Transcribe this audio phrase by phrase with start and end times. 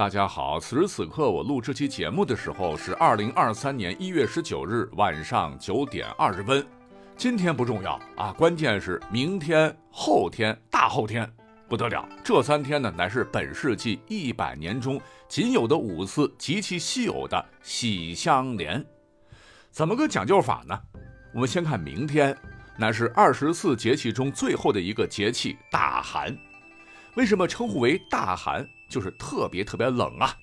[0.00, 6.66] 大家好，此时此刻我录这期节目的时候是二零二三年一月十九日晚上九点二十分。
[7.18, 11.30] 今天不重要啊，关键是明天、后天、大后天
[11.68, 12.08] 不得了。
[12.24, 18.82] 这三天呢，乃是本世纪一百年中仅有的五次极其稀有的喜相连。
[19.70, 20.80] 怎么个讲究法呢？
[21.34, 22.34] 我们先看明天，
[22.78, 26.34] 乃是二十四节气中最后的一个节气大寒。
[27.14, 28.66] 为什么称呼为大寒？
[28.88, 30.36] 就是特别特别冷啊！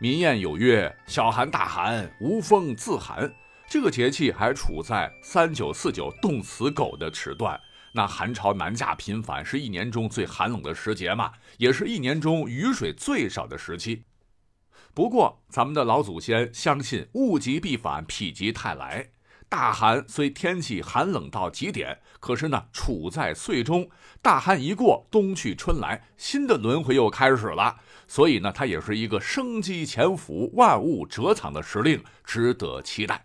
[0.00, 3.32] 民谚有曰：“小寒大寒，无风自寒。”
[3.68, 7.60] 这个节气还处在三九四九冻死狗的时段。
[7.92, 14.04] 那寒潮南下频繁，是一年中最寒冷的时节嘛，也是一年中雨水最少的时期。
[14.94, 19.10] 不过，咱们的老祖先相信物极必反，否极泰来。
[19.48, 23.88] 大寒虽天气寒冷到极点，可是呢，处在岁中，
[24.20, 27.76] 大寒一过，冬去春来，新的轮回又开始了。
[28.06, 33.24] 所以呢，它也是一个生机潜伏、万物蛰藏的时令，值得期待。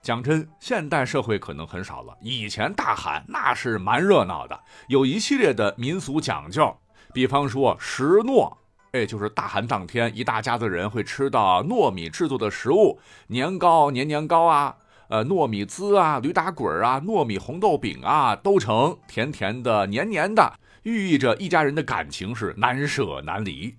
[0.00, 6.74] 讲真，现代社会可能很少了，以前大寒那是蛮热闹的，有一系列的民俗讲究，
[7.12, 8.56] 比方说食糯，
[8.92, 14.74] 哎，就是大寒当天，一大家子人会吃到糯米制作的食物，年糕、年年糕啊。
[15.08, 23.74] 呃，糯米糍啊，驴打滚啊，糯米红豆饼啊，都成甜甜的、黏黏的，寓意着一家人的感情是难舍难离。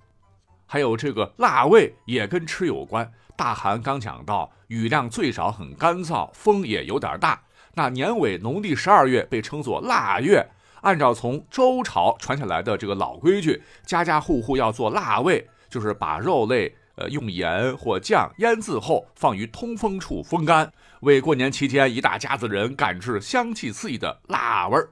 [0.66, 3.12] 还有这个腊味也跟吃有关。
[3.36, 7.42] 大寒刚讲到，雨量最少，很干燥，风也有点大。
[7.76, 10.46] 那年尾农历十二月被称作腊月，
[10.82, 20.72] 按照从周朝传下来的这个老规矩，家家户户要做腊味，就是把肉类呃用盐或酱腌渍后，放于通风处风干。
[21.02, 24.90] 为过年期间一大家子人赶制香气四溢的腊味儿。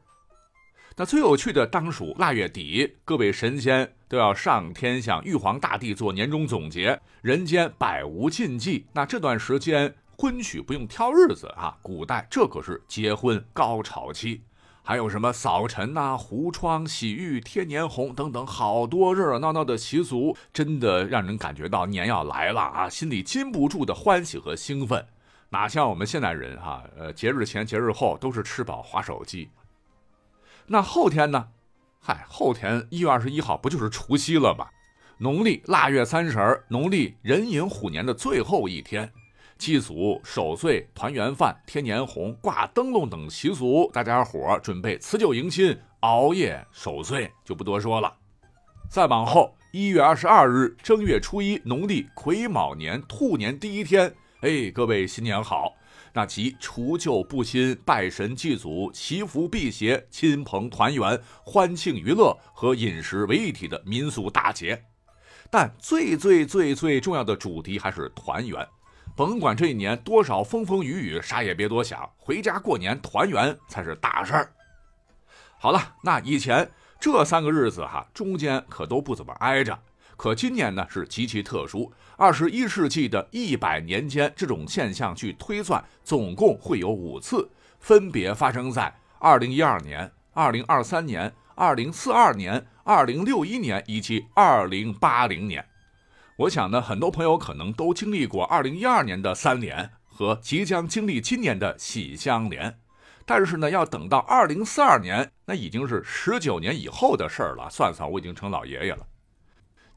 [0.96, 8.88] 那最有趣的当属腊月底，各位神仙都要上天向玉皇大帝做年终总结，人间百无禁忌。
[8.94, 14.42] 那这段时间婚娶不用挑日子啊，古代这可是结婚高潮期。
[14.87, 25.05] 还有什么扫尘呐、糊窗、洗浴、贴年红等等，好多热热闹闹的习俗，真的让人感觉到年要来了啊，心里禁不住的欢喜和兴奋。
[25.49, 29.49] 哪像我们现代人哈，呃，节日前、节日后都是吃饱划手机。
[30.67, 31.49] 那后天呢？
[31.99, 34.67] 嗨，后天一月二十一号不就是除夕了吗？
[35.17, 39.11] 农历腊月三十儿，农历壬寅虎年的最后一天，
[39.58, 48.14] 祭祖、守岁、团圆饭、贴年红、挂灯笼等习俗，大家伙准备辞旧迎新，熬夜守岁就不多说了。
[48.90, 54.14] 再往后，一月二十二日，正月初一，农历癸卯年兔年第一天。
[54.42, 55.73] 哎，各位新年好！
[56.14, 64.82] 那即除旧布新、拜神祭祖、祈福辟邪、亲朋团圆、欢庆娱乐和饮食为一体的民俗大节。
[65.50, 68.67] 但最最最最重要的主题还是团圆。
[69.17, 74.52] 甭管这一年多少风风雨雨，啥也别多想，回家过年团圆才是大事儿。
[75.58, 76.70] 好了，那以前
[77.00, 79.80] 这三个日子哈，中间可都不怎么挨着。
[80.16, 87.49] 可今年呢是极其特殊，二十一世纪的一百年间，这种现象据推算总共会有五次，
[87.80, 95.67] 分别发生在二零一二年、二零二三年、二零四二年、二零六一年以及二零八零年。
[96.37, 102.80] 我想呢，很多朋友可能都经历过二零一二年的三连和即将经历今年的喜相连，
[103.25, 107.67] 但是呢，要等到二零四二年，那已经是十九年以后的事儿了。
[107.71, 109.08] 算算，我已经成老爷爷了。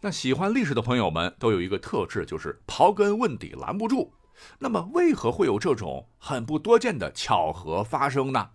[0.00, 4.14] 那喜欢历史的朋友们都有一个特质，就是刨根问底拦不住。
[4.60, 8.48] 那么，为何会有这种很不多见的巧合发生呢？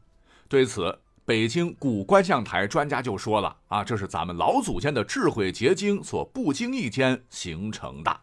[0.49, 8.21] 对此，北京古观象台专家就说了：“啊，这是咱们老祖先的智慧结晶所不经意间形成的。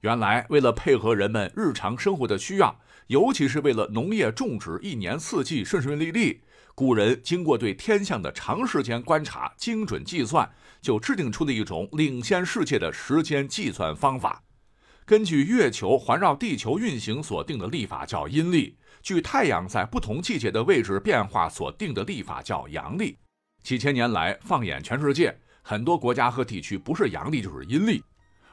[0.00, 6.40] 原来，为了配合人们日常生活的需要，尤其是为了农业种植一年四季顺顺利利。”
[6.74, 10.50] 古人经过对天象的长时间观察、精准计算，
[10.80, 14.42] 就制定出了一种领先世界的时间计算方法。
[15.10, 23.18] 根据月球环绕地球运行所定的历法叫阴历，据太阳在不同季节的位置变化所定的历法叫阳历。
[23.60, 28.00] 几千年来，放眼全世界，很多国家和地区不是阳历就是阴历，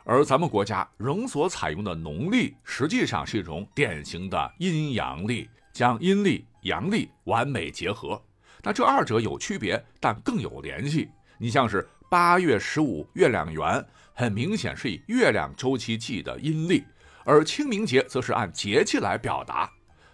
[0.04, 6.44] 而咱们国家仍所采用的农历，实际上是一种典型的阴阳历，将阴历。
[6.63, 8.19] 阳历完美结合，
[8.63, 11.07] 那这二者有区别，但更有联系。
[11.38, 16.81] 你像是八月十五月亮圆，很明显是以月亮周期记的阴历，
[17.25, 19.69] 而清明节则是按节气来表达。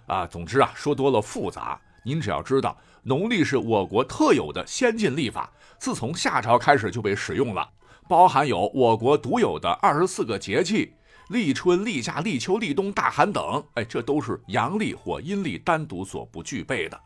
[0.08, 1.80] 啊，总之啊，说多了复杂。
[2.04, 7.70] 您只要知道，农历是我国特有的先进历法，自从夏朝开始就被使用了。
[8.10, 10.96] 包含有我国独有的二十四个节气，
[11.30, 13.64] 立春、立夏、立秋、立冬、大寒等。
[13.76, 17.00] 哎，这都是阳历或阴历单独所不具备的。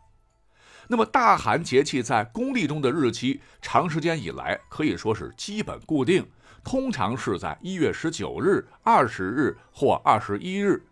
[0.90, 6.26] 那么，大寒节气在公历中的日期，长时间以来可以说是基本固定，
[6.64, 10.82] 通常是在一月十九日、二十日或二十一日。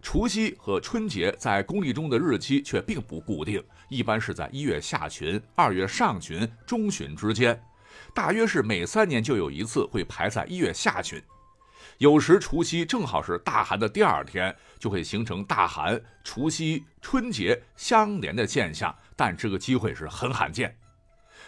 [0.00, 7.62] 除夕和春节在公历中的日期却并不固定，一般是在一月下旬、二月上旬、中旬之间，
[8.14, 11.22] 大约是每三年就有一次会排在一月下旬。
[12.02, 20.76] 有时除夕正好是大寒的第二天，就会形成大寒、除夕、春节相连的现象，但这个机会是很罕见。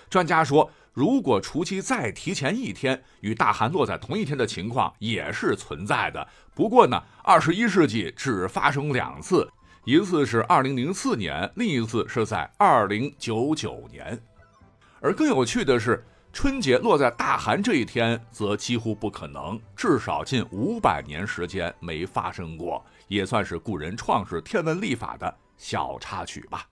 [0.09, 6.25] 专家说，如果除夕再提前一天，与大寒落在同一天的情况也是存在的。
[6.55, 9.51] 不过呢，二十一世纪只发生两次，
[9.85, 14.17] 一次是二零零四年，另一次是在二零九九年。
[15.01, 16.07] 而更有趣的是。
[16.35, 26.67] 春节落在大寒这一天，则几乎不可能，至少近五百年时间没发生过，也算是古人创世天文历法的小插曲吧。